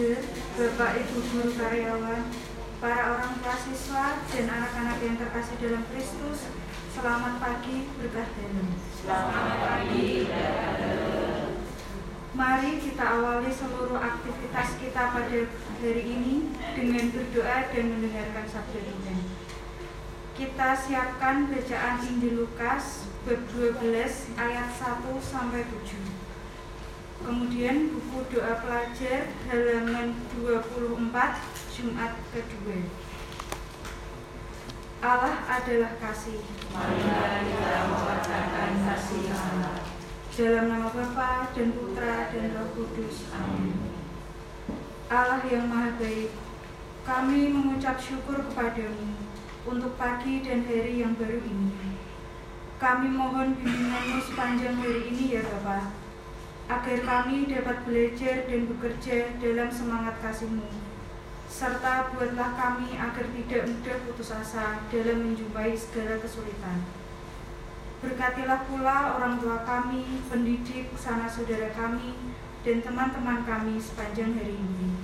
[0.00, 2.24] Bapak Ibu guru karyawan,
[2.80, 6.48] para orang tua siswa, dan anak-anak yang terkasih dalam Kristus,
[6.96, 8.68] selamat pagi berkah dalam.
[8.96, 10.24] Selamat pagi,
[12.32, 15.38] Mari kita awali seluruh aktivitas kita pada
[15.84, 19.18] hari ini dengan berdoa dan mendengarkan sabda Tuhan.
[20.32, 23.84] Kita siapkan bacaan Injil Lukas bab 12
[24.40, 26.29] ayat 1 sampai 7.
[27.20, 31.12] Kemudian buku doa pelajar halaman 24
[31.76, 32.80] Jumat kedua.
[35.00, 36.40] Allah adalah kasih.
[38.84, 39.76] Kasih Allah.
[40.40, 43.28] Dalam nama Bapa dan Putra dan Roh Kudus.
[43.36, 43.76] Amin.
[45.10, 46.32] Allah yang Maha Baik,
[47.02, 49.20] kami mengucap syukur kepadamu
[49.68, 51.98] untuk pagi dan hari yang baru ini.
[52.80, 55.92] Kami mohon bimbinganmu sepanjang hari ini ya Bapa,
[56.70, 60.70] agar kami dapat belajar dan bekerja dalam semangat kasihmu.
[61.50, 66.86] Serta buatlah kami agar tidak mudah putus asa dalam menjumpai segala kesulitan.
[68.00, 72.14] Berkatilah pula orang tua kami, pendidik, sanak saudara kami,
[72.62, 74.94] dan teman-teman kami sepanjang hari ini.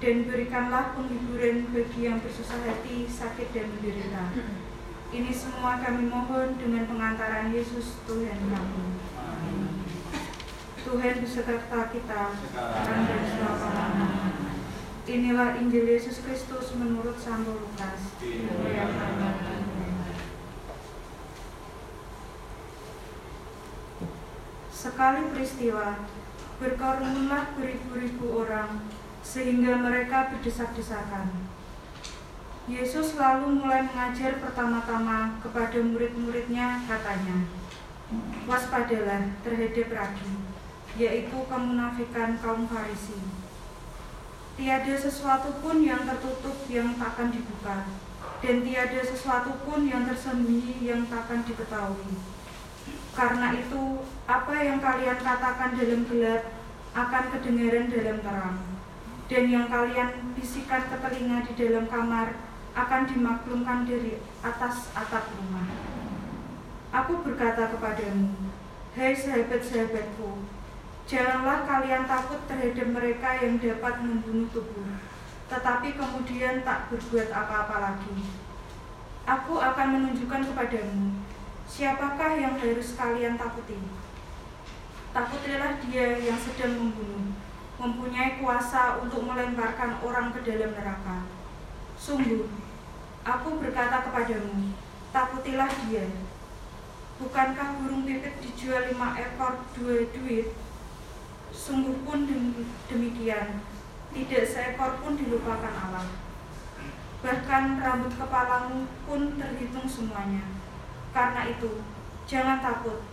[0.00, 4.32] Dan berikanlah penghiburan bagi yang bersusah hati, sakit, dan menderita.
[5.12, 8.82] Ini semua kami mohon dengan pengantaran Yesus Tuhan kami.
[10.90, 14.34] Tuhan beserta kita, sekarang dan selama-lamanya.
[15.06, 18.18] Inilah Injil Yesus Kristus menurut Santo Lukas.
[24.74, 26.10] Sekali peristiwa,
[26.58, 28.82] berkerumunlah beribu-ribu orang,
[29.22, 31.30] sehingga mereka berdesak-desakan.
[32.66, 37.46] Yesus lalu mulai mengajar pertama-tama kepada murid-muridnya, katanya,
[38.50, 40.34] Waspadalah terhadap ragi,
[40.98, 43.18] yaitu kemunafikan kaum Farisi.
[44.58, 47.86] Tiada sesuatu pun yang tertutup yang takkan dibuka,
[48.44, 52.18] dan tiada sesuatu pun yang tersembunyi yang takkan diketahui.
[53.16, 56.42] Karena itu, apa yang kalian katakan dalam gelap
[56.92, 58.58] akan kedengaran dalam terang,
[59.30, 62.34] dan yang kalian bisikan ke telinga di dalam kamar
[62.74, 65.66] akan dimaklumkan dari atas atap rumah.
[66.90, 68.34] Aku berkata kepadamu,
[68.98, 70.42] hai sahabat-sahabatku,
[71.10, 74.86] janganlah kalian takut terhadap mereka yang dapat membunuh tubuh,
[75.50, 78.14] tetapi kemudian tak berbuat apa-apa lagi.
[79.26, 81.18] Aku akan menunjukkan kepadamu
[81.70, 83.78] Siapakah yang harus kalian takuti?
[85.14, 87.30] Takutilah dia yang sedang membunuh,
[87.78, 91.30] mempunyai kuasa untuk melemparkan orang ke dalam neraka.
[91.94, 92.50] Sungguh,
[93.22, 94.74] aku berkata kepadamu,
[95.14, 96.10] takutilah dia.
[97.22, 100.50] Bukankah burung pipit dijual lima ekor dua duit?
[101.50, 102.26] Sungguh pun
[102.88, 103.62] demikian,
[104.10, 106.08] tidak seekor pun dilupakan Allah.
[107.20, 110.40] Bahkan rambut kepalamu pun terhitung semuanya.
[111.12, 111.84] Karena itu,
[112.24, 113.04] jangan takut,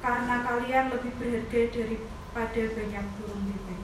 [0.00, 3.80] karena kalian lebih berharga daripada banyak burung pipit.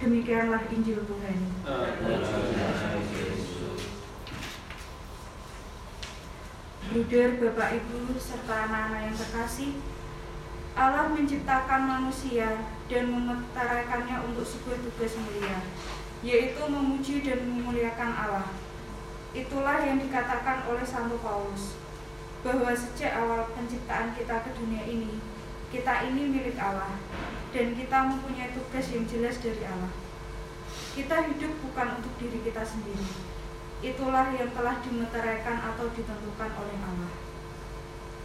[0.00, 1.38] Demikianlah Injil Tuhan.
[6.94, 9.82] Bruder, Bapak, Ibu, serta anak-anak yang terkasih,
[10.78, 15.58] Allah menciptakan manusia dan memeteraikannya untuk sebuah tugas mulia,
[16.22, 18.46] yaitu memuji dan memuliakan Allah.
[19.34, 21.74] Itulah yang dikatakan oleh Santo Paulus,
[22.46, 25.18] bahwa sejak awal penciptaan kita ke dunia ini,
[25.74, 26.94] kita ini milik Allah,
[27.50, 29.90] dan kita mempunyai tugas yang jelas dari Allah.
[30.94, 33.34] Kita hidup bukan untuk diri kita sendiri.
[33.82, 37.12] Itulah yang telah dimeteraikan atau ditentukan oleh Allah.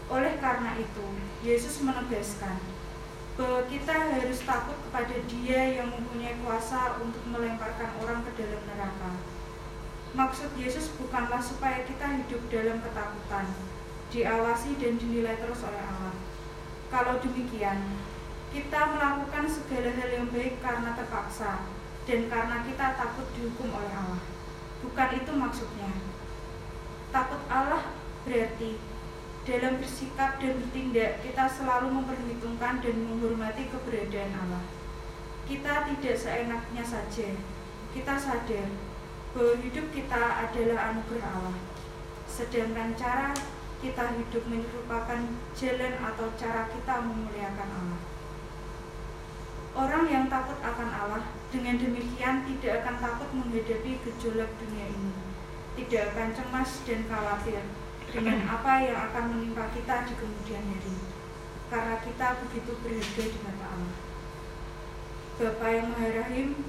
[0.09, 1.05] Oleh karena itu,
[1.45, 2.57] Yesus menegaskan
[3.39, 9.15] bahwa kita harus takut kepada Dia yang mempunyai kuasa untuk melemparkan orang ke dalam neraka.
[10.11, 13.45] Maksud Yesus bukanlah supaya kita hidup dalam ketakutan,
[14.09, 16.17] diawasi dan dinilai terus oleh Allah.
[16.89, 17.95] Kalau demikian,
[18.49, 21.69] kita melakukan segala hal yang baik karena terpaksa
[22.09, 24.21] dan karena kita takut dihukum oleh Allah.
[24.79, 25.91] Bukan itu maksudnya.
[27.09, 27.91] Takut Allah
[28.23, 28.77] berarti
[29.49, 34.63] dalam bersikap dan bertindak kita selalu memperhitungkan dan menghormati keberadaan Allah.
[35.49, 37.33] Kita tidak seenaknya saja.
[37.89, 38.69] Kita sadar
[39.33, 41.57] bahwa hidup kita adalah anugerah Allah.
[42.29, 43.33] Sedangkan cara
[43.81, 45.21] kita hidup merupakan
[45.57, 48.01] jalan atau cara kita memuliakan Allah.
[49.79, 51.23] Orang yang takut akan Allah
[51.55, 55.15] dengan demikian tidak akan takut menghadapi gejolak dunia ini.
[55.79, 57.63] Tidak akan cemas dan khawatir
[58.11, 60.95] dengan apa yang akan menimpa kita di kemudian hari.
[61.69, 63.95] karena kita begitu berharga di mata Allah.
[65.37, 66.65] Bapa yang Maha Rahim,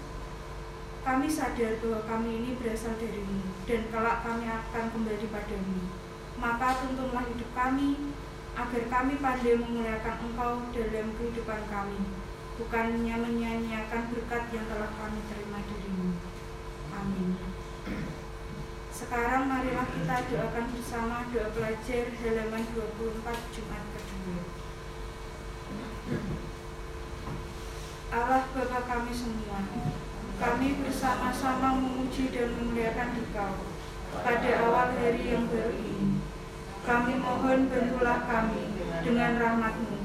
[1.00, 5.80] kami sadar bahwa kami ini berasal darimu dan kelak kami akan kembali padamu.
[6.36, 8.12] Maka tuntunlah hidup kami
[8.52, 12.00] agar kami pandai memuliakan Engkau dalam kehidupan kami,
[12.60, 16.12] bukannya menyanyiakan berkat yang telah kami terima darimu.
[16.92, 17.40] Amin.
[18.92, 24.44] Sekarang marilah kita doakan bersama doa pelajar halaman 24 Jumat kedua.
[28.10, 29.64] Allah Bapa kami semua,
[30.36, 33.54] kami bersama-sama memuji dan memuliakan Engkau
[34.20, 36.20] pada awal hari yang baru ini.
[36.84, 38.74] Kami mohon bantulah kami
[39.06, 40.00] dengan rahmatmu,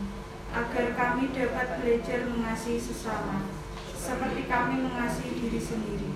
[0.55, 3.43] agar kami dapat belajar mengasihi sesama,
[3.91, 6.15] seperti kami mengasihi diri sendiri.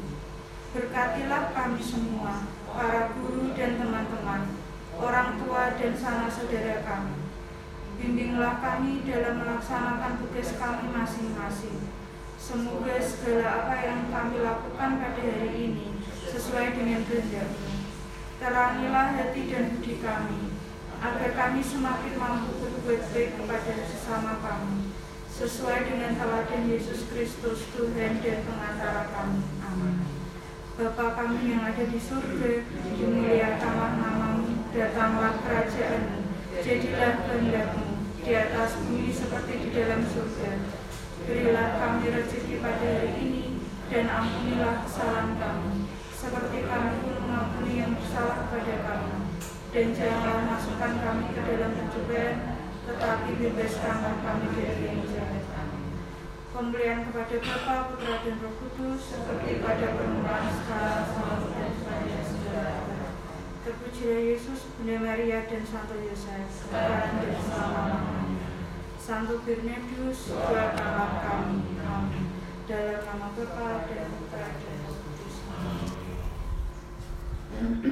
[0.71, 4.55] Berkatilah kami semua, para guru dan teman-teman,
[4.95, 7.19] orang tua dan sanak saudara kami.
[7.99, 11.91] Bimbinglah kami dalam melaksanakan tugas kami masing-masing.
[12.39, 15.99] Semoga segala apa yang kami lakukan pada hari ini
[16.31, 17.75] sesuai dengan kehendakmu.
[18.39, 20.58] Terangilah hati dan budi kami,
[20.99, 24.91] agar kami semakin mampu berbuat baik kepada sesama kami,
[25.31, 29.43] sesuai dengan teladan Yesus Kristus, Tuhan dan pengantara kami.
[29.63, 29.95] Amin.
[30.79, 32.63] Bapa kami yang ada di surga,
[32.95, 36.23] dimuliakanlah namamu, datanglah kerajaanmu,
[36.59, 40.51] jadilah kehendakmu di atas bumi seperti di dalam surga.
[41.27, 43.43] Berilah kami rezeki pada hari ini,
[43.91, 49.18] dan ampunilah kesalahan kami, seperti kami pun mengampuni yang bersalah kepada kami
[49.69, 52.57] dan jangan masukkan kami ke dalam pencobaan,
[52.89, 55.45] tetapi bebaskanlah kami dari yang jahat.
[56.49, 62.65] Pemberian kepada Bapa, Putra dan Roh Kudus, seperti pada permulaan sekarang selalu dan selanjutnya.
[63.63, 68.49] Terpujilah Yesus, Bunda Maria dan Santo Yosef, sekarang dan selama-lamanya.
[68.97, 71.79] Santo Bernardus, doakanlah kami.
[71.85, 72.25] Amin.
[72.65, 75.35] Dalam nama Bapa dan Putra dan Roh Kudus.
[75.53, 75.89] Amin.